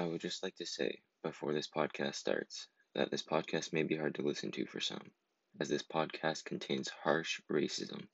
I 0.00 0.06
would 0.06 0.22
just 0.22 0.42
like 0.42 0.56
to 0.56 0.64
say, 0.64 1.02
before 1.22 1.52
this 1.52 1.68
podcast 1.68 2.14
starts, 2.14 2.68
that 2.94 3.10
this 3.10 3.22
podcast 3.22 3.74
may 3.74 3.82
be 3.82 3.98
hard 3.98 4.14
to 4.14 4.22
listen 4.22 4.50
to 4.52 4.64
for 4.64 4.80
some, 4.80 5.10
as 5.60 5.68
this 5.68 5.82
podcast 5.82 6.46
contains 6.46 6.88
harsh 6.88 7.38
racism. 7.52 8.06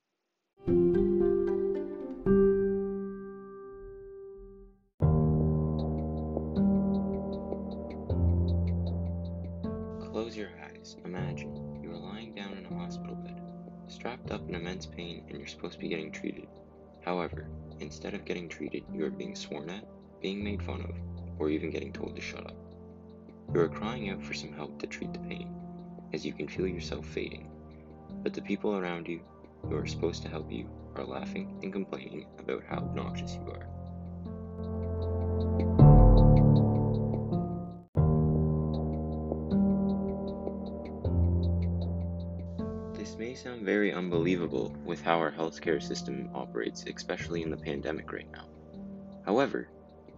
Close 10.10 10.36
your 10.36 10.50
eyes. 10.64 10.96
Imagine 11.04 11.80
you 11.84 11.92
are 11.92 11.98
lying 11.98 12.34
down 12.34 12.58
in 12.58 12.66
a 12.66 12.78
hospital 12.80 13.14
bed, 13.14 13.40
strapped 13.86 14.32
up 14.32 14.48
in 14.48 14.56
immense 14.56 14.86
pain, 14.86 15.24
and 15.28 15.38
you're 15.38 15.46
supposed 15.46 15.74
to 15.74 15.78
be 15.78 15.88
getting 15.88 16.10
treated. 16.10 16.48
However, 17.04 17.48
instead 17.78 18.14
of 18.14 18.24
getting 18.24 18.48
treated, 18.48 18.82
you 18.92 19.04
are 19.04 19.10
being 19.10 19.36
sworn 19.36 19.70
at, 19.70 19.84
being 20.20 20.42
made 20.42 20.64
fun 20.64 20.80
of, 20.80 21.15
or 21.38 21.50
even 21.50 21.70
getting 21.70 21.92
told 21.92 22.16
to 22.16 22.22
shut 22.22 22.46
up. 22.46 22.56
You 23.54 23.60
are 23.60 23.68
crying 23.68 24.10
out 24.10 24.22
for 24.22 24.34
some 24.34 24.52
help 24.52 24.78
to 24.80 24.86
treat 24.86 25.12
the 25.12 25.18
pain, 25.20 25.54
as 26.12 26.24
you 26.26 26.32
can 26.32 26.48
feel 26.48 26.66
yourself 26.66 27.06
fading. 27.06 27.50
But 28.22 28.34
the 28.34 28.42
people 28.42 28.76
around 28.76 29.06
you, 29.06 29.20
who 29.62 29.76
are 29.76 29.86
supposed 29.86 30.22
to 30.22 30.28
help 30.28 30.50
you, 30.50 30.68
are 30.96 31.04
laughing 31.04 31.58
and 31.62 31.72
complaining 31.72 32.26
about 32.38 32.64
how 32.68 32.78
obnoxious 32.78 33.34
you 33.34 33.50
are. 33.50 33.66
This 42.94 43.16
may 43.16 43.34
sound 43.34 43.62
very 43.62 43.92
unbelievable 43.92 44.74
with 44.84 45.00
how 45.00 45.18
our 45.18 45.30
healthcare 45.30 45.82
system 45.82 46.28
operates, 46.34 46.84
especially 46.92 47.42
in 47.42 47.50
the 47.50 47.56
pandemic 47.56 48.12
right 48.12 48.30
now. 48.32 48.48
However, 49.24 49.68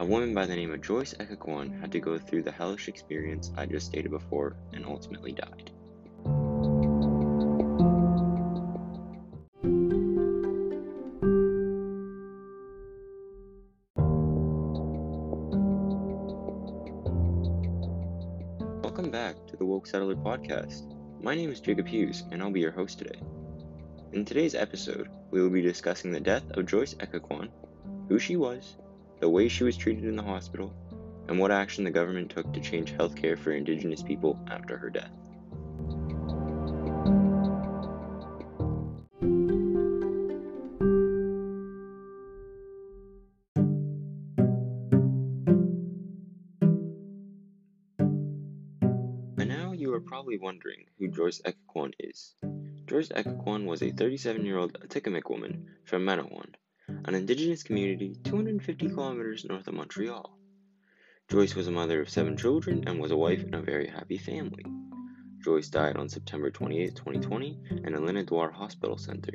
a 0.01 0.05
woman 0.05 0.33
by 0.33 0.47
the 0.47 0.55
name 0.55 0.73
of 0.73 0.81
Joyce 0.81 1.13
Echaquan 1.15 1.81
had 1.81 1.91
to 1.91 1.99
go 1.99 2.19
through 2.19 2.45
the 2.45 2.53
hellish 2.53 2.87
experience 2.87 3.51
I 3.57 3.67
just 3.67 3.87
stated 3.87 4.13
before 4.13 4.55
and 4.73 4.87
ultimately 4.87 5.33
died. 5.33 5.73
Welcome 18.85 19.11
back 19.11 19.35
to 19.49 19.57
the 19.57 19.65
Woke 19.65 19.89
Settler 19.89 20.15
podcast. 20.15 20.95
My 21.21 21.35
name 21.35 21.51
is 21.51 21.59
Jacob 21.59 21.89
Hughes, 21.89 22.23
and 22.31 22.41
I'll 22.41 22.53
be 22.53 22.61
your 22.61 22.71
host 22.71 22.99
today. 22.99 23.19
In 24.13 24.25
today's 24.25 24.55
episode, 24.55 25.09
we 25.33 25.43
will 25.43 25.51
be 25.51 25.61
discussing 25.61 26.13
the 26.13 26.21
death 26.21 26.49
of 26.53 26.67
Joyce 26.67 26.95
Echaquan, 26.95 27.49
who 28.09 28.21
she 28.21 28.37
was, 28.37 28.77
the 29.21 29.29
way 29.29 29.49
she 29.49 29.65
was 29.65 29.77
treated 29.77 30.05
in 30.05 30.17
the 30.17 30.23
hospital, 30.23 30.73
and 31.29 31.39
what 31.39 31.51
action 31.51 31.85
the 31.85 31.91
government 31.91 32.31
took 32.31 32.53
to 32.53 32.61
change 32.61 32.93
healthcare 32.93 33.39
for 33.39 33.53
Indigenous 33.53 34.03
people 34.03 34.39
after 34.49 34.79
her 34.79 34.91
death. 34.91 35.11
By 49.37 49.45
now, 49.45 49.73
you 49.73 49.93
are 49.95 50.01
probably 50.01 50.39
wondering 50.39 50.87
who 50.99 51.09
Joyce 51.09 51.41
Echaquan 51.45 51.93
is. 51.99 52.35
Joyce 52.87 53.09
Echaquan 53.09 53.67
was 53.67 53.83
a 53.83 53.91
37 53.91 54.47
year 54.47 54.59
old 54.59 54.73
Atikamekw 54.81 55.29
woman 55.29 55.67
from 55.85 56.07
Manawan, 56.07 56.55
an 57.09 57.15
indigenous 57.15 57.63
community 57.63 58.15
250 58.25 58.91
kilometers 58.91 59.47
north 59.47 59.67
of 59.67 59.73
Montreal. 59.73 60.39
Joyce 61.31 61.55
was 61.55 61.67
a 61.67 61.71
mother 61.71 62.03
of 62.03 62.11
seven 62.11 62.37
children 62.37 62.85
and 62.87 63.01
was 63.01 63.13
a 63.13 63.17
wife 63.17 63.43
in 63.43 63.55
a 63.55 63.63
very 63.63 63.87
happy 63.87 64.19
family. 64.19 64.67
Joyce 65.43 65.71
died 65.71 65.97
on 65.97 66.11
September 66.11 66.51
28, 66.51 66.95
2020, 66.97 67.61
in 67.83 67.95
a 67.95 67.99
Lanaudière 67.99 68.53
Hospital 68.53 68.99
Center. 68.99 69.33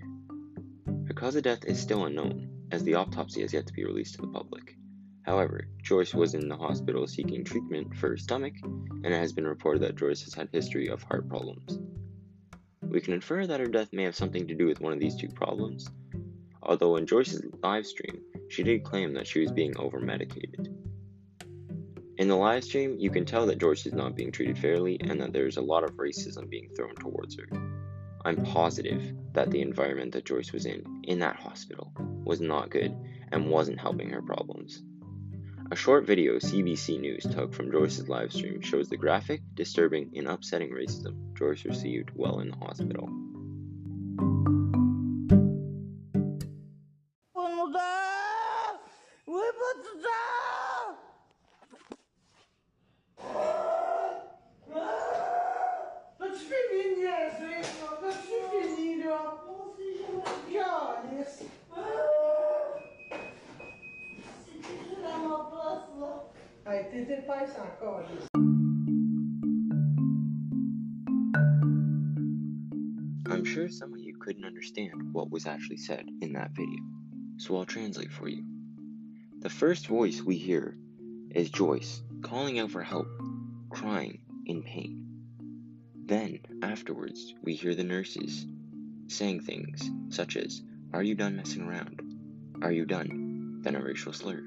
Her 1.08 1.16
cause 1.16 1.36
of 1.36 1.42
death 1.42 1.66
is 1.66 1.82
still 1.82 2.06
unknown, 2.06 2.48
as 2.72 2.84
the 2.84 2.94
autopsy 2.94 3.42
has 3.42 3.54
yet 3.54 3.66
to 3.66 3.74
be 3.74 3.86
released 3.86 4.16
to 4.16 4.22
the 4.22 4.28
public. 4.28 4.78
However, 5.24 5.68
Joyce 5.82 6.14
was 6.14 6.36
in 6.36 6.48
the 6.48 6.56
hospital 6.56 7.08
seeking 7.08 7.44
treatment 7.44 7.96
for 7.96 8.10
her 8.10 8.18
stomach, 8.18 8.54
and 8.64 9.08
it 9.08 9.14
has 9.14 9.34
been 9.34 9.48
reported 9.48 9.82
that 9.82 9.96
Joyce 9.96 10.22
has 10.26 10.36
had 10.36 10.50
history 10.52 10.90
of 10.90 11.02
heart 11.02 11.28
problems. 11.28 11.80
We 12.84 13.02
can 13.02 13.14
infer 13.14 13.48
that 13.48 13.60
her 13.60 13.66
death 13.66 13.92
may 13.92 14.04
have 14.04 14.16
something 14.16 14.48
to 14.48 14.54
do 14.54 14.68
with 14.68 14.80
one 14.80 14.94
of 14.94 15.00
these 15.00 15.16
two 15.16 15.30
problems, 15.30 15.90
although 16.66 16.96
in 16.96 17.06
Joyce's 17.06 17.46
live 17.62 17.86
stream, 17.86 18.22
she 18.50 18.64
did 18.64 18.84
claim 18.84 19.14
that 19.14 19.28
she 19.28 19.40
was 19.40 19.52
being 19.52 19.78
over 19.78 20.00
medicated. 20.00 20.74
In 22.18 22.28
the 22.28 22.36
live 22.36 22.64
stream, 22.64 22.96
you 23.00 23.10
can 23.10 23.26
tell 23.26 23.46
that 23.48 23.60
Joyce 23.60 23.86
is 23.86 23.94
not 23.94 24.16
being 24.16 24.32
treated 24.32 24.58
fairly 24.58 25.00
and 25.02 25.20
that 25.20 25.34
there 25.34 25.48
is 25.48 25.58
a 25.58 25.62
lot 25.62 25.84
of 25.84 25.98
racism 25.98 26.50
being 26.50 26.70
thrown 26.70 26.96
towards 26.96 27.38
her. 27.38 27.48
I'm 28.24 28.44
positive 28.44 29.14
that 29.34 29.52
the 29.52 29.62
environment 29.62 30.14
that 30.14 30.26
Joyce 30.26 30.54
was 30.54 30.66
in, 30.66 31.02
in 31.04 31.20
that 31.20 31.36
hospital, 31.36 31.92
was 32.24 32.40
not 32.40 32.70
good 32.70 32.96
and 33.32 33.50
wasn't 33.50 33.80
helping 33.80 34.10
her 34.12 34.22
problems. 34.22 34.84
A 35.72 35.76
short 35.76 36.06
video 36.06 36.36
CBC 36.36 37.00
News 37.00 37.24
took 37.24 37.54
from 37.54 37.72
Joyce's 37.72 38.08
live 38.08 38.32
stream 38.32 38.62
shows 38.62 38.90
the 38.90 38.98
graphic, 38.98 39.42
disturbing, 39.56 40.12
and 40.16 40.28
upsetting 40.28 40.70
racism 40.70 41.36
Joyce 41.36 41.66
received 41.66 42.12
while 42.14 42.40
in 42.42 42.52
the 42.52 42.58
hospital. 42.58 43.10
Encore. 67.34 68.06
I'm 73.26 73.44
sure 73.44 73.68
some 73.70 73.92
of 73.92 74.00
you 74.00 74.16
couldn't 74.20 74.46
understand 74.46 75.12
what 75.14 75.32
was 75.32 75.48
actually 75.48 75.78
said 75.78 76.06
in 76.22 76.34
that 76.34 76.52
video, 76.52 76.80
so 77.38 77.58
I'll 77.58 77.66
translate 77.66 78.12
for 78.12 78.28
you. 78.28 78.44
The 79.40 79.50
first 79.50 79.88
voice 79.88 80.22
we 80.22 80.38
hear 80.38 80.78
is 81.32 81.50
Joyce 81.50 82.04
calling 82.22 82.60
out 82.60 82.70
for 82.70 82.84
help, 82.84 83.08
crying 83.72 84.20
in 84.46 84.62
pain. 84.62 85.04
Then, 86.06 86.40
afterwards, 86.62 87.34
we 87.42 87.56
hear 87.56 87.74
the 87.74 87.84
nurses 87.84 88.46
saying 89.08 89.42
things 89.42 89.90
such 90.10 90.38
as, 90.38 90.62
Are 90.94 91.02
you 91.02 91.16
done 91.16 91.36
messing 91.36 91.64
around? 91.64 92.00
Are 92.62 92.72
you 92.72 92.86
done? 92.86 93.62
Then 93.64 93.76
a 93.76 93.82
racial 93.82 94.14
slur. 94.14 94.46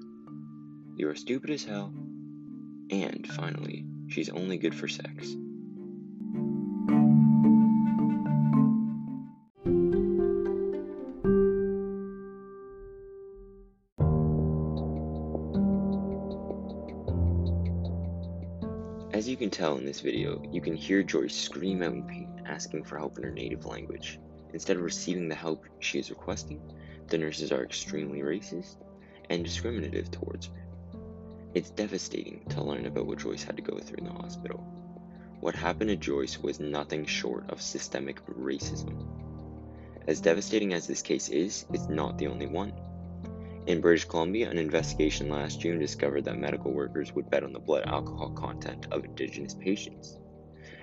You 0.95 1.09
are 1.09 1.17
stupid 1.17 1.51
as 1.51 1.65
hell. 1.65 1.93
And 2.91 3.27
finally, 3.27 3.85
she's 4.09 4.29
only 4.29 4.59
good 4.59 4.75
for 4.75 4.87
sex. 4.87 5.37
As 19.13 19.27
you 19.27 19.37
can 19.37 19.51
tell 19.51 19.79
in 19.79 19.85
this 19.85 20.03
video, 20.03 20.43
you 20.53 20.61
can 20.61 20.77
hear 20.77 21.03
Joyce 21.03 21.35
scream 21.35 21.83
out 21.83 21.95
in 21.95 22.03
pain, 22.03 22.43
asking 22.45 22.85
for 22.85 22.99
help 22.99 23.17
in 23.17 23.25
her 23.25 23.31
native 23.31 23.65
language. 23.65 24.21
Instead 24.53 24.77
of 24.77 24.83
receiving 24.83 25.29
the 25.29 25.35
help 25.35 25.65
she 25.81 25.99
is 25.99 26.11
requesting, 26.11 26.61
the 27.09 27.19
nurses 27.19 27.51
are 27.51 27.65
extremely 27.65 28.21
racist 28.21 28.77
and 29.31 29.43
discriminative 29.43 30.11
towards 30.11 30.49
her. 30.49 30.66
It's 31.57 31.71
devastating 31.71 32.45
to 32.51 32.63
learn 32.63 32.85
about 32.85 33.07
what 33.07 33.19
Joyce 33.19 33.43
had 33.43 33.57
to 33.57 33.63
go 33.63 33.79
through 33.79 33.97
in 33.97 34.05
the 34.05 34.13
hospital. 34.13 34.59
What 35.41 35.55
happened 35.55 35.89
to 35.89 35.97
Joyce 35.97 36.39
was 36.39 36.61
nothing 36.61 37.07
short 37.07 37.49
of 37.49 37.63
systemic 37.63 38.21
racism. 38.27 39.07
As 40.07 40.21
devastating 40.21 40.75
as 40.75 40.87
this 40.87 41.01
case 41.01 41.31
is, 41.31 41.65
it's 41.73 41.89
not 41.89 42.19
the 42.19 42.27
only 42.27 42.45
one. 42.45 42.75
In 43.67 43.81
British 43.81 44.05
Columbia, 44.05 44.51
an 44.51 44.59
investigation 44.59 45.31
last 45.31 45.59
June 45.59 45.79
discovered 45.79 46.27
that 46.27 46.37
medical 46.37 46.75
workers 46.75 47.15
would 47.15 47.31
bet 47.31 47.43
on 47.43 47.55
the 47.55 47.59
blood 47.59 47.85
alcohol 47.87 48.33
content 48.33 48.89
of 48.91 49.07
Indigenous 49.07 49.55
patients. 49.55 50.19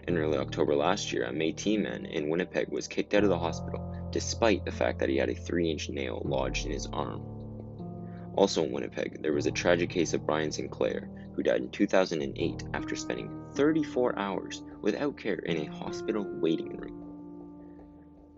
In 0.08 0.18
early 0.18 0.40
October 0.40 0.74
last 0.74 1.14
year, 1.14 1.26
a 1.26 1.32
Metis 1.32 1.78
man 1.78 2.08
in 2.08 2.30
Winnipeg 2.30 2.70
was 2.70 2.88
kicked 2.88 3.14
out 3.14 3.24
of 3.24 3.30
the 3.30 3.38
hospital 3.38 4.10
despite 4.12 4.66
the 4.66 4.72
fact 4.72 4.98
that 4.98 5.10
he 5.10 5.18
had 5.18 5.30
a 5.30 5.36
3 5.36 5.70
inch 5.70 5.90
nail 5.90 6.24
lodged 6.26 6.66
in 6.66 6.72
his 6.72 6.88
arm. 6.88 7.43
Also 8.36 8.64
in 8.64 8.72
Winnipeg, 8.72 9.22
there 9.22 9.34
was 9.34 9.46
a 9.46 9.52
tragic 9.52 9.90
case 9.90 10.14
of 10.14 10.26
Brian 10.26 10.52
Sinclair, 10.52 11.10
who 11.36 11.44
died 11.44 11.62
in 11.62 11.70
2008 11.70 12.64
after 12.74 12.96
spending 12.96 13.30
34 13.54 14.18
hours 14.18 14.64
without 14.82 15.18
care 15.18 15.36
in 15.36 15.58
a 15.58 15.72
hospital 15.76 16.26
waiting 16.40 16.78
room. 16.78 17.04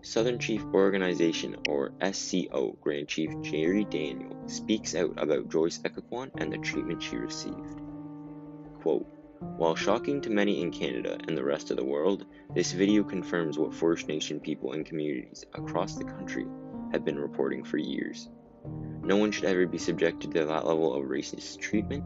Southern 0.02 0.38
Chief 0.38 0.62
Organization, 0.66 1.56
or 1.68 1.92
SCO, 2.12 2.76
Grand 2.80 3.08
Chief 3.08 3.30
Jerry 3.42 3.84
Daniel 3.84 4.36
speaks 4.46 4.94
out 4.94 5.14
about 5.16 5.50
Joyce 5.50 5.78
Echaquan 5.78 6.30
and 6.36 6.52
the 6.52 6.58
treatment 6.58 7.02
she 7.02 7.16
received. 7.16 7.80
Quote, 8.82 9.06
while 9.56 9.74
shocking 9.74 10.20
to 10.20 10.30
many 10.30 10.62
in 10.62 10.70
Canada 10.70 11.18
and 11.26 11.36
the 11.36 11.44
rest 11.44 11.70
of 11.70 11.76
the 11.76 11.84
world, 11.84 12.24
this 12.54 12.72
video 12.72 13.02
confirms 13.02 13.58
what 13.58 13.74
First 13.74 14.08
Nation 14.08 14.40
people 14.40 14.72
and 14.72 14.86
communities 14.86 15.44
across 15.54 15.94
the 15.94 16.04
country 16.04 16.46
have 16.92 17.04
been 17.04 17.18
reporting 17.18 17.64
for 17.64 17.76
years. 17.76 18.28
No 19.02 19.16
one 19.16 19.30
should 19.30 19.44
ever 19.44 19.66
be 19.66 19.78
subjected 19.78 20.32
to 20.32 20.44
that 20.44 20.66
level 20.66 20.94
of 20.94 21.04
racist 21.04 21.60
treatment. 21.60 22.04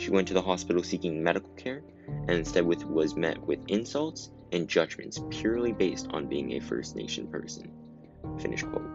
She 0.00 0.10
went 0.10 0.28
to 0.28 0.34
the 0.34 0.42
hospital 0.42 0.82
seeking 0.82 1.22
medical 1.22 1.52
care 1.54 1.82
and 2.08 2.30
instead 2.30 2.66
with, 2.66 2.84
was 2.84 3.16
met 3.16 3.40
with 3.40 3.60
insults 3.68 4.30
and 4.52 4.68
judgments 4.68 5.20
purely 5.30 5.72
based 5.72 6.08
on 6.10 6.28
being 6.28 6.52
a 6.52 6.60
First 6.60 6.96
Nation 6.96 7.28
person. 7.28 7.70
Finish 8.40 8.62
quote. 8.62 8.90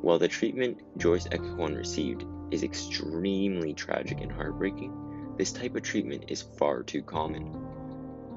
While 0.00 0.18
the 0.18 0.28
treatment 0.28 0.78
Joyce 0.98 1.28
Echaquan 1.28 1.76
received 1.76 2.24
is 2.50 2.64
extremely 2.64 3.72
tragic 3.72 4.20
and 4.20 4.32
heartbreaking, 4.32 5.34
this 5.38 5.52
type 5.52 5.76
of 5.76 5.82
treatment 5.82 6.24
is 6.28 6.42
far 6.42 6.82
too 6.82 7.02
common. 7.02 7.56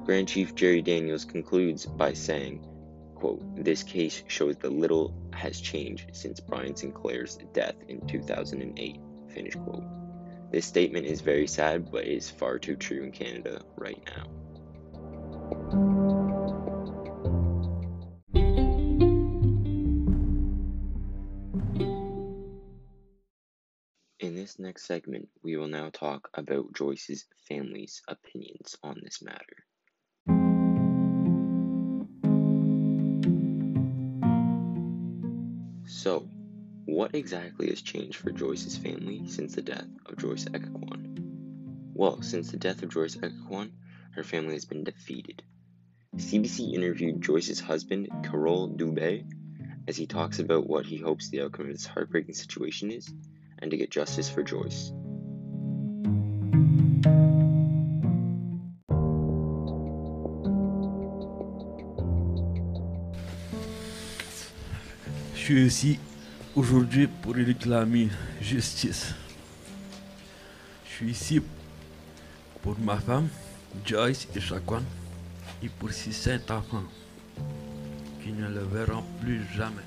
Grand 0.04 0.28
Chief 0.28 0.54
Jerry 0.54 0.82
Daniels 0.82 1.24
concludes 1.24 1.84
by 1.84 2.12
saying, 2.12 2.64
quote, 3.16 3.64
This 3.64 3.82
case 3.82 4.22
shows 4.28 4.56
that 4.58 4.72
little 4.72 5.14
has 5.32 5.60
changed 5.60 6.10
since 6.12 6.40
Brian 6.40 6.76
Sinclair's 6.76 7.38
death 7.52 7.74
in 7.88 8.06
2008. 8.06 9.00
Finish 9.28 9.54
quote. 9.54 9.84
This 10.52 10.64
statement 10.66 11.06
is 11.06 11.20
very 11.20 11.46
sad, 11.46 11.90
but 11.90 12.04
is 12.06 12.30
far 12.30 12.58
too 12.58 12.76
true 12.76 13.02
in 13.02 13.12
Canada 13.12 13.62
right 13.76 14.00
now. 14.06 14.26
In 24.20 24.34
this 24.34 24.58
next 24.58 24.86
segment, 24.86 25.28
we 25.42 25.56
will 25.56 25.68
now 25.68 25.90
talk 25.90 26.28
about 26.34 26.72
Joyce's 26.74 27.26
family's 27.48 28.02
opinions 28.08 28.76
on 28.82 29.00
this 29.02 29.20
matter. 29.22 29.64
So, 36.06 36.20
what 36.84 37.16
exactly 37.16 37.68
has 37.70 37.82
changed 37.82 38.18
for 38.18 38.30
Joyce's 38.30 38.76
family 38.76 39.26
since 39.26 39.56
the 39.56 39.60
death 39.60 39.88
of 40.06 40.16
Joyce 40.16 40.44
Echaquan? 40.44 41.16
Well, 41.94 42.22
since 42.22 42.52
the 42.52 42.58
death 42.58 42.84
of 42.84 42.90
Joyce 42.90 43.16
Echaquan, 43.16 43.72
her 44.12 44.22
family 44.22 44.52
has 44.52 44.64
been 44.64 44.84
defeated. 44.84 45.42
CBC 46.14 46.74
interviewed 46.74 47.22
Joyce's 47.22 47.58
husband, 47.58 48.08
Carol 48.22 48.68
Dubé, 48.68 49.28
as 49.88 49.96
he 49.96 50.06
talks 50.06 50.38
about 50.38 50.68
what 50.68 50.86
he 50.86 50.96
hopes 50.96 51.28
the 51.28 51.42
outcome 51.42 51.66
of 51.66 51.72
this 51.72 51.86
heartbreaking 51.86 52.36
situation 52.36 52.92
is 52.92 53.12
and 53.58 53.72
to 53.72 53.76
get 53.76 53.90
justice 53.90 54.30
for 54.30 54.44
Joyce. 54.44 54.92
Suis 65.46 65.64
ici 65.64 65.98
aujourd'hui 66.56 67.06
pour 67.06 67.36
réclamer 67.36 68.08
justice. 68.40 69.14
Je 70.84 70.92
suis 70.92 71.10
ici 71.12 71.40
pour 72.62 72.76
ma 72.80 72.96
femme, 72.96 73.28
Joyce 73.84 74.26
et 74.34 74.40
Chakwan, 74.40 74.82
et 75.62 75.68
pour 75.68 75.92
ces 75.92 76.10
cinq 76.10 76.50
enfants 76.50 76.82
qui 78.24 78.32
ne 78.32 78.48
le 78.48 78.64
verront 78.64 79.04
plus 79.20 79.40
jamais. 79.56 79.86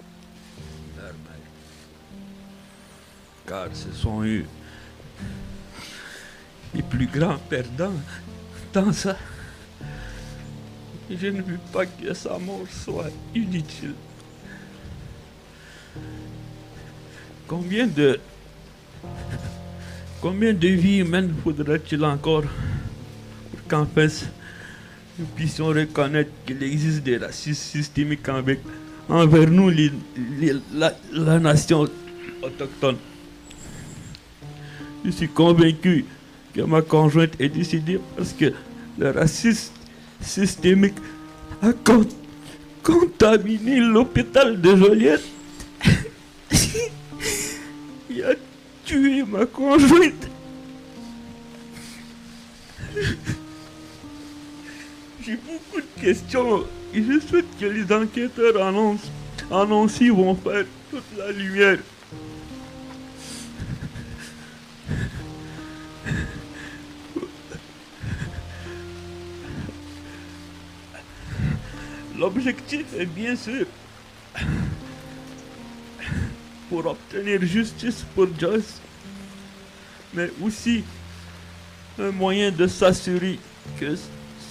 Car 3.45 3.67
ce 3.73 3.91
sont 3.91 4.23
eux 4.23 4.45
les 6.73 6.83
plus 6.83 7.07
grands 7.07 7.37
perdants 7.49 7.99
dans 8.71 8.93
ça. 8.93 9.17
Je 11.09 11.27
ne 11.27 11.41
veux 11.41 11.59
pas 11.73 11.85
que 11.85 12.13
sa 12.13 12.37
mort 12.37 12.63
soit 12.69 13.11
inutile. 13.35 13.95
Combien 17.49 17.87
de. 17.87 18.19
Combien 20.21 20.53
de 20.53 20.67
vies 20.67 20.99
humaines 20.99 21.33
faudra-t-il 21.43 22.05
encore 22.05 22.43
pour 22.43 23.67
qu'en 23.67 23.87
fait 23.87 24.27
nous 25.17 25.25
puissions 25.35 25.65
reconnaître 25.67 26.29
qu'il 26.45 26.61
existe 26.61 27.01
des 27.03 27.17
racistes 27.17 27.63
systémiques 27.63 28.27
envers 29.09 29.49
nous, 29.49 29.71
la, 30.75 31.39
nation 31.39 31.87
autochtone? 32.43 32.97
Je 35.03 35.09
suis 35.09 35.29
convaincu 35.29 36.05
que 36.53 36.61
ma 36.61 36.83
conjointe 36.83 37.33
est 37.41 37.49
décédée 37.49 37.99
parce 38.15 38.31
que 38.33 38.53
le 38.99 39.09
racisme 39.09 39.73
systémique 40.21 40.95
a 41.63 41.73
con- 41.73 42.05
contaminé 42.83 43.79
l'hôpital 43.79 44.61
de 44.61 44.75
Joliette. 44.75 45.23
Il 48.09 48.23
a 48.23 48.33
tué 48.85 49.23
ma 49.23 49.45
conjointe. 49.45 50.27
J'ai 55.23 55.35
beaucoup 55.35 55.79
de 55.79 56.01
questions 56.01 56.65
et 56.93 57.03
je 57.03 57.19
souhaite 57.19 57.45
que 57.59 57.65
les 57.65 57.93
enquêteurs 57.93 58.61
en 58.61 58.73
Once, 58.75 59.11
en 59.51 59.71
Oncy 59.71 60.09
vont 60.09 60.33
faire 60.33 60.65
toute 60.89 61.03
la 61.17 61.31
lumière. 61.31 61.77
L'objectif 72.17 72.85
est 72.97 73.05
bien 73.05 73.35
sûr 73.35 73.65
pour 76.69 76.85
obtenir 76.85 77.41
justice 77.41 78.05
pour 78.15 78.27
Joyce, 78.39 78.79
mais 80.13 80.29
aussi 80.41 80.83
un 81.99 82.11
moyen 82.11 82.51
de 82.51 82.67
s'assurer 82.67 83.39
que 83.79 83.95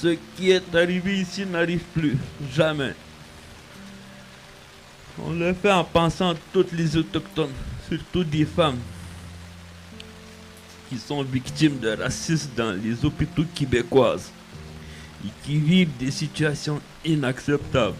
ce 0.00 0.16
qui 0.36 0.50
est 0.50 0.74
arrivé 0.74 1.20
ici 1.20 1.46
n'arrive 1.46 1.82
plus, 1.94 2.16
jamais. 2.52 2.94
On 5.20 5.32
le 5.32 5.52
fait 5.54 5.72
en 5.72 5.84
pensant 5.84 6.30
à 6.30 6.34
toutes 6.52 6.72
les 6.72 6.96
autochtones, 6.96 7.52
surtout 7.88 8.22
des 8.22 8.44
femmes, 8.44 8.78
qui 10.88 10.98
sont 10.98 11.22
victimes 11.22 11.78
de 11.78 11.96
racisme 11.96 12.50
dans 12.56 12.72
les 12.72 13.04
hôpitaux 13.04 13.44
québécoises 13.54 14.30
et 15.24 15.28
qui 15.44 15.56
vivent 15.56 15.96
des 15.98 16.10
situations 16.10 16.80
inacceptables. 17.04 17.96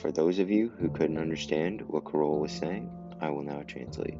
For 0.00 0.10
those 0.10 0.38
of 0.38 0.50
you 0.50 0.72
who 0.78 0.88
couldn't 0.88 1.18
understand 1.18 1.82
what 1.82 2.10
Carol 2.10 2.40
was 2.40 2.52
saying, 2.52 2.90
I 3.20 3.28
will 3.28 3.42
now 3.42 3.62
translate. 3.66 4.16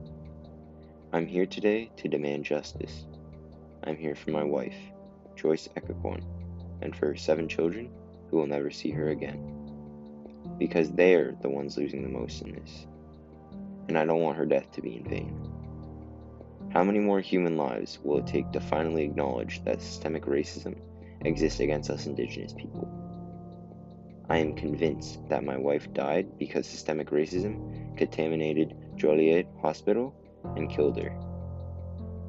I'm 1.14 1.26
here 1.26 1.46
today 1.46 1.90
to 1.96 2.06
demand 2.06 2.44
justice. 2.44 3.06
I'm 3.84 3.96
here 3.96 4.14
for 4.14 4.30
my 4.30 4.44
wife, 4.44 4.76
Joyce 5.36 5.70
Echaquan, 5.76 6.22
and 6.82 6.94
for 6.94 7.06
her 7.06 7.16
seven 7.16 7.48
children 7.48 7.90
who 8.28 8.36
will 8.36 8.46
never 8.46 8.70
see 8.70 8.90
her 8.90 9.08
again. 9.08 9.40
Because 10.58 10.90
they're 10.90 11.34
the 11.40 11.48
ones 11.48 11.78
losing 11.78 12.02
the 12.02 12.10
most 12.10 12.42
in 12.42 12.52
this. 12.52 12.86
And 13.88 13.96
I 13.96 14.04
don't 14.04 14.20
want 14.20 14.36
her 14.36 14.44
death 14.44 14.70
to 14.72 14.82
be 14.82 14.96
in 14.96 15.08
vain. 15.08 15.34
How 16.74 16.84
many 16.84 16.98
more 16.98 17.20
human 17.20 17.56
lives 17.56 17.98
will 18.04 18.18
it 18.18 18.26
take 18.26 18.52
to 18.52 18.60
finally 18.60 19.04
acknowledge 19.04 19.64
that 19.64 19.80
systemic 19.80 20.26
racism 20.26 20.78
exists 21.22 21.60
against 21.60 21.88
us 21.88 22.04
Indigenous 22.04 22.52
people? 22.52 22.99
I 24.30 24.38
am 24.38 24.54
convinced 24.54 25.28
that 25.28 25.42
my 25.42 25.56
wife 25.56 25.92
died 25.92 26.38
because 26.38 26.64
systemic 26.64 27.10
racism 27.10 27.96
contaminated 27.96 28.76
Joliette 28.94 29.48
Hospital 29.60 30.14
and 30.54 30.70
killed 30.70 30.96
her. 30.98 31.12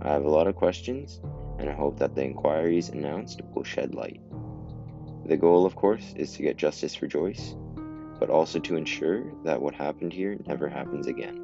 I 0.02 0.12
have 0.12 0.26
a 0.26 0.30
lot 0.30 0.48
of 0.48 0.56
questions, 0.56 1.22
and 1.60 1.70
I 1.70 1.74
hope 1.74 2.00
that 2.00 2.16
the 2.16 2.24
inquiries 2.24 2.90
announced 2.90 3.42
will 3.54 3.64
shed 3.64 3.94
light. 3.94 4.20
The 5.28 5.38
goal, 5.38 5.64
of 5.64 5.76
course, 5.76 6.16
is 6.16 6.34
to 6.34 6.42
get 6.42 6.58
justice 6.58 6.96
for 6.96 7.06
Joyce, 7.06 7.56
but 8.20 8.32
also 8.32 8.58
to 8.58 8.78
ensure 8.78 9.24
that 9.44 9.62
what 9.62 9.76
happened 9.76 10.12
here 10.12 10.40
never 10.48 10.68
happens 10.68 11.06
again. 11.06 11.40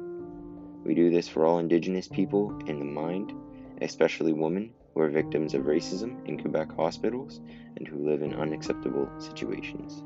We 0.84 0.92
do 0.96 1.08
this 1.08 1.28
for 1.28 1.46
all 1.46 1.60
Indigenous 1.60 2.08
people 2.08 2.58
in 2.66 2.80
the 2.80 2.84
mind, 2.84 3.32
especially 3.80 4.32
women 4.32 4.72
who 4.92 5.02
are 5.02 5.08
victims 5.08 5.54
of 5.54 5.66
racism 5.66 6.26
in 6.26 6.36
Quebec 6.36 6.74
hospitals 6.74 7.40
and 7.76 7.86
who 7.86 8.04
live 8.04 8.22
in 8.22 8.34
unacceptable 8.34 9.08
situations. 9.20 10.02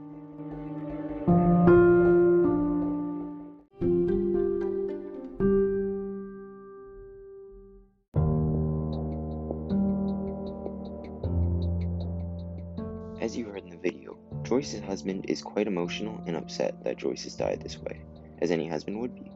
Husband 14.93 15.25
is 15.27 15.41
quite 15.41 15.67
emotional 15.67 16.23
and 16.27 16.37
upset 16.37 16.85
that 16.85 16.99
Joyce 16.99 17.25
has 17.25 17.35
died 17.35 17.63
this 17.63 17.79
way, 17.79 18.03
as 18.43 18.51
any 18.51 18.69
husband 18.69 19.01
would 19.01 19.15
be. 19.15 19.33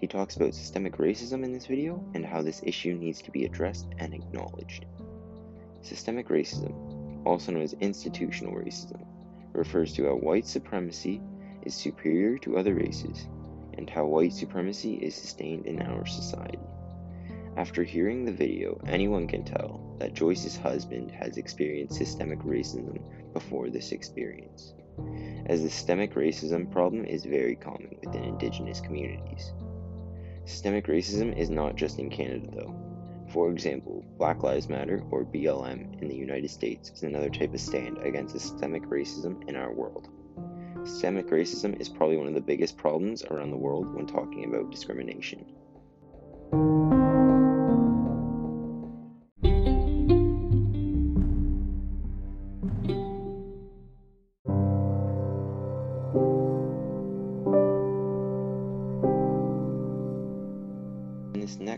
He 0.00 0.08
talks 0.08 0.34
about 0.34 0.54
systemic 0.54 0.96
racism 0.96 1.44
in 1.44 1.52
this 1.52 1.66
video 1.66 2.04
and 2.14 2.26
how 2.26 2.42
this 2.42 2.64
issue 2.64 2.94
needs 2.94 3.22
to 3.22 3.30
be 3.30 3.44
addressed 3.44 3.86
and 3.98 4.12
acknowledged. 4.12 4.86
Systemic 5.82 6.30
racism, 6.30 6.74
also 7.24 7.52
known 7.52 7.62
as 7.62 7.74
institutional 7.74 8.54
racism, 8.54 9.06
refers 9.52 9.92
to 9.92 10.06
how 10.06 10.14
white 10.14 10.48
supremacy 10.48 11.20
is 11.62 11.76
superior 11.76 12.36
to 12.38 12.58
other 12.58 12.74
races 12.74 13.28
and 13.78 13.88
how 13.88 14.04
white 14.04 14.32
supremacy 14.32 14.94
is 14.94 15.14
sustained 15.14 15.66
in 15.66 15.80
our 15.80 16.04
society. 16.06 16.58
After 17.56 17.84
hearing 17.84 18.24
the 18.24 18.32
video, 18.32 18.80
anyone 18.88 19.28
can 19.28 19.44
tell 19.44 19.91
that 20.02 20.14
Joyce's 20.14 20.56
husband 20.56 21.12
has 21.12 21.36
experienced 21.36 21.96
systemic 21.96 22.40
racism 22.40 23.00
before 23.32 23.70
this 23.70 23.92
experience, 23.92 24.74
as 25.46 25.62
the 25.62 25.70
systemic 25.70 26.16
racism 26.16 26.68
problem 26.68 27.04
is 27.04 27.24
very 27.24 27.54
common 27.54 27.96
within 28.04 28.24
Indigenous 28.24 28.80
communities. 28.80 29.52
Systemic 30.44 30.88
racism 30.88 31.38
is 31.38 31.50
not 31.50 31.76
just 31.76 32.00
in 32.00 32.10
Canada, 32.10 32.48
though. 32.52 32.74
For 33.28 33.52
example, 33.52 34.04
Black 34.18 34.42
Lives 34.42 34.68
Matter, 34.68 35.04
or 35.12 35.24
BLM, 35.24 36.02
in 36.02 36.08
the 36.08 36.16
United 36.16 36.50
States 36.50 36.90
is 36.90 37.04
another 37.04 37.30
type 37.30 37.54
of 37.54 37.60
stand 37.60 37.98
against 37.98 38.34
systemic 38.34 38.82
racism 38.86 39.48
in 39.48 39.54
our 39.54 39.72
world. 39.72 40.08
Systemic 40.82 41.28
racism 41.28 41.80
is 41.80 41.88
probably 41.88 42.16
one 42.16 42.26
of 42.26 42.34
the 42.34 42.40
biggest 42.40 42.76
problems 42.76 43.22
around 43.22 43.52
the 43.52 43.56
world 43.56 43.94
when 43.94 44.08
talking 44.08 44.44
about 44.46 44.72
discrimination. 44.72 45.46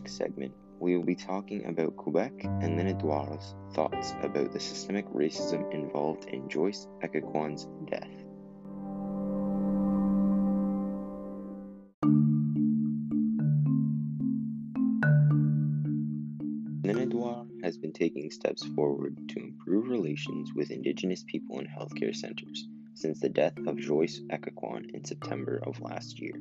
Next 0.05 0.19
segment, 0.19 0.53
we 0.81 0.99
will 0.99 1.05
be 1.07 1.15
talking 1.15 1.65
about 1.65 1.97
Quebec 1.97 2.45
and 2.45 2.79
then 2.79 2.95
thoughts 3.73 4.13
about 4.21 4.53
the 4.53 4.61
systemic 4.61 5.09
racism 5.09 5.73
involved 5.73 6.27
in 6.27 6.47
Joyce 6.47 6.87
Echaquan's 7.03 7.67
death. 7.91 8.11
Edouard 17.01 17.49
has 17.63 17.79
been 17.79 17.95
taking 17.95 18.31
steps 18.31 18.63
forward 18.75 19.17
to 19.31 19.41
improve 19.41 19.89
relations 19.89 20.51
with 20.55 20.71
Indigenous 20.71 21.25
people 21.27 21.61
in 21.61 21.67
healthcare 21.67 22.15
centers 22.15 22.69
since 22.93 23.21
the 23.21 23.31
death 23.31 23.57
of 23.67 23.79
Joyce 23.79 24.21
Echaquan 24.31 24.91
in 24.93 25.03
September 25.03 25.63
of 25.67 25.81
last 25.81 26.21
year. 26.21 26.35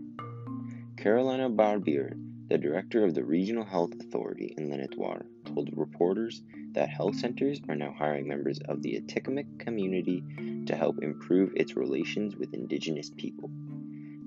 Carolina 0.98 1.50
Barbir, 1.50 2.18
the 2.54 2.60
director 2.60 3.04
of 3.04 3.16
the 3.16 3.26
Regional 3.26 3.66
Health 3.66 3.94
Authority 4.00 4.54
in 4.60 4.70
Lanaudière, 4.70 5.26
told 5.44 5.76
reporters 5.76 6.44
that 6.74 6.88
health 6.88 7.16
centers 7.16 7.60
are 7.68 7.76
now 7.76 7.92
hiring 7.98 8.28
members 8.28 8.60
of 8.70 8.84
the 8.84 9.02
Atikamekw 9.02 9.58
community 9.58 10.24
to 10.68 10.76
help 10.76 11.02
improve 11.02 11.52
its 11.56 11.76
relations 11.76 12.36
with 12.36 12.54
Indigenous 12.54 13.10
people. 13.10 13.50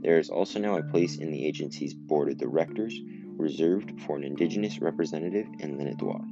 There 0.00 0.18
is 0.18 0.28
also 0.28 0.58
now 0.58 0.76
a 0.76 0.82
place 0.82 1.18
in 1.18 1.30
the 1.30 1.46
agency's 1.46 1.94
board 1.94 2.28
of 2.28 2.38
directors 2.38 3.00
reserved 3.36 3.92
for 4.00 4.16
an 4.16 4.24
Indigenous 4.24 4.80
representative 4.80 5.46
in 5.60 5.78
Lanaudière. 5.78 6.28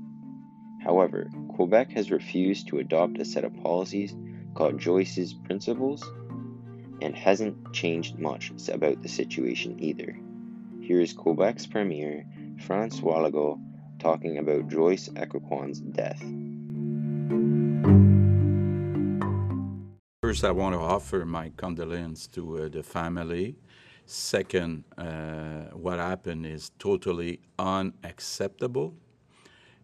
However, 0.83 1.31
Quebec 1.51 1.93
has 1.93 2.11
refused 2.11 2.67
to 2.67 2.81
adopt 2.81 3.21
a 3.21 3.25
set 3.25 3.45
of 3.45 3.55
policies 3.63 4.17
called 4.55 4.81
Joyce's 4.81 5.33
Principles 5.33 6.03
and 7.01 7.15
hasn't 7.15 7.73
changed 7.73 8.19
much 8.19 8.51
about 8.69 9.01
the 9.01 9.09
situation 9.09 9.79
either. 9.79 10.19
Here 10.85 11.01
is 11.01 11.15
Quebec's 11.15 11.67
Premier, 11.67 12.27
Francois 12.67 13.19
Legault, 13.27 13.59
talking 13.99 14.37
about 14.37 14.69
Joyce 14.69 15.09
Echaquan's 15.17 15.81
death. 15.81 16.21
First, 20.23 20.45
I 20.45 20.51
want 20.51 20.75
to 20.75 20.81
offer 20.81 21.25
my 21.25 21.53
condolences 21.57 22.27
to 22.35 22.65
uh, 22.65 22.69
the 22.69 22.83
family. 22.83 23.57
Second, 24.05 24.85
uh, 24.99 25.71
what 25.73 25.99
happened 25.99 26.45
is 26.45 26.71
totally 26.79 27.41
unacceptable. 27.59 28.95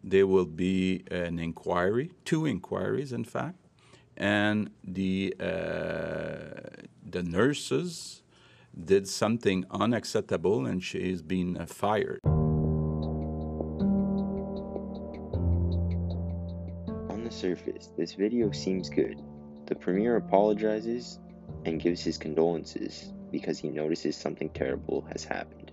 There 0.05 0.27
will 0.27 0.45
be 0.45 1.05
an 1.11 1.39
inquiry, 1.39 2.11
two 2.27 2.45
inquiries, 2.45 3.15
in 3.15 3.25
fact, 3.25 3.57
and 4.19 4.69
the 4.85 5.35
uh, 5.41 6.85
the 7.03 7.23
nurses 7.23 8.21
did 8.87 9.09
something 9.09 9.65
unacceptable, 9.71 10.67
and 10.67 10.83
she 10.83 10.99
is 10.99 11.23
being 11.23 11.57
uh, 11.57 11.67
fired. 11.67 12.21
On 17.11 17.23
the 17.25 17.31
surface, 17.31 17.91
this 17.97 18.15
video 18.15 18.51
seems 18.51 18.89
good. 18.89 19.21
The 19.67 19.75
premier 19.75 20.17
apologizes 20.17 21.19
and 21.65 21.81
gives 21.81 22.03
his 22.03 22.19
condolences 22.19 23.13
because 23.31 23.59
he 23.59 23.69
notices 23.69 24.17
something 24.17 24.51
terrible 24.51 25.03
has 25.13 25.25
happened. 25.25 25.71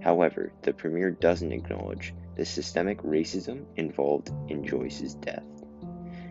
However, 0.00 0.52
the 0.62 0.72
premier 0.72 1.10
doesn't 1.10 1.52
acknowledge 1.52 2.14
the 2.36 2.44
systemic 2.44 3.02
racism 3.02 3.64
involved 3.76 4.30
in 4.48 4.64
Joyce's 4.64 5.14
death, 5.14 5.42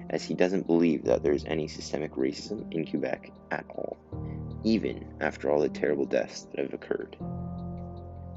as 0.10 0.24
he 0.24 0.34
doesn't 0.34 0.68
believe 0.68 1.04
that 1.04 1.24
there's 1.24 1.44
any 1.46 1.68
systemic 1.68 2.14
racism 2.14 2.72
in 2.74 2.86
Quebec 2.86 3.32
at 3.52 3.66
all, 3.70 3.98
even 4.66 5.06
after 5.22 5.52
all 5.52 5.62
the 5.62 5.70
terrible 5.70 6.06
deaths 6.06 6.48
that 6.56 6.66
have 6.66 6.74
occurred. 6.74 7.16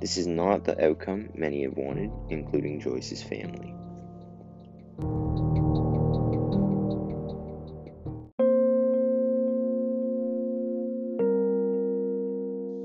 This 0.00 0.18
is 0.18 0.26
not 0.26 0.62
the 0.62 0.86
outcome 0.86 1.30
many 1.34 1.64
have 1.64 1.76
wanted, 1.76 2.12
including 2.28 2.80
Joyce's 2.80 3.22
family. 3.22 3.74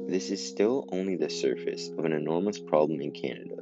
This 0.08 0.32
is 0.32 0.48
still 0.48 0.88
only 0.92 1.18
the 1.18 1.30
surface 1.30 1.90
of 1.98 2.06
an 2.06 2.14
enormous 2.14 2.60
problem 2.60 3.02
in 3.02 3.12
Canada. 3.12 3.58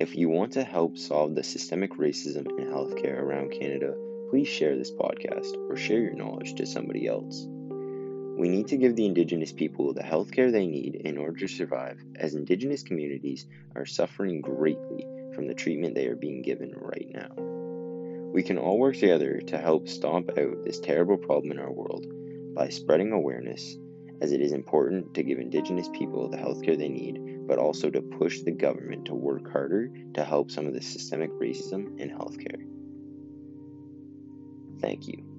If 0.00 0.16
you 0.16 0.30
want 0.30 0.52
to 0.52 0.64
help 0.64 0.96
solve 0.96 1.34
the 1.34 1.42
systemic 1.42 1.92
racism 1.98 2.46
in 2.58 2.68
healthcare 2.68 3.20
around 3.20 3.52
Canada, 3.52 3.94
please 4.30 4.48
share 4.48 4.76
this 4.76 4.92
podcast 4.92 5.54
or 5.68 5.76
share 5.76 6.00
your 6.00 6.14
knowledge 6.14 6.54
to 6.54 6.66
somebody 6.66 7.06
else. 7.06 7.46
We 8.38 8.48
need 8.48 8.68
to 8.68 8.76
give 8.76 8.94
the 8.94 9.04
Indigenous 9.04 9.52
people 9.52 9.92
the 9.92 10.00
healthcare 10.00 10.52
they 10.52 10.68
need 10.68 10.94
in 10.94 11.18
order 11.18 11.40
to 11.40 11.48
survive, 11.48 11.98
as 12.14 12.36
Indigenous 12.36 12.84
communities 12.84 13.46
are 13.74 13.84
suffering 13.84 14.40
greatly 14.40 15.04
from 15.34 15.48
the 15.48 15.54
treatment 15.54 15.96
they 15.96 16.06
are 16.06 16.14
being 16.14 16.42
given 16.42 16.72
right 16.76 17.08
now. 17.12 17.34
We 18.32 18.44
can 18.44 18.56
all 18.56 18.78
work 18.78 18.94
together 18.94 19.40
to 19.40 19.58
help 19.58 19.88
stomp 19.88 20.30
out 20.38 20.64
this 20.64 20.78
terrible 20.78 21.16
problem 21.16 21.50
in 21.50 21.58
our 21.58 21.72
world 21.72 22.06
by 22.54 22.68
spreading 22.68 23.10
awareness, 23.10 23.76
as 24.20 24.30
it 24.30 24.40
is 24.40 24.52
important 24.52 25.14
to 25.14 25.24
give 25.24 25.40
Indigenous 25.40 25.88
people 25.88 26.28
the 26.28 26.36
healthcare 26.36 26.78
they 26.78 26.88
need, 26.88 27.48
but 27.48 27.58
also 27.58 27.90
to 27.90 28.00
push 28.00 28.42
the 28.42 28.52
government 28.52 29.06
to 29.06 29.16
work 29.16 29.50
harder 29.50 29.90
to 30.14 30.24
help 30.24 30.52
some 30.52 30.68
of 30.68 30.74
the 30.74 30.80
systemic 30.80 31.32
racism 31.32 31.98
in 31.98 32.08
healthcare. 32.08 32.64
Thank 34.80 35.08
you. 35.08 35.37